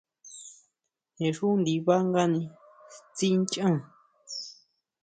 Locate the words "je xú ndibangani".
1.19-2.41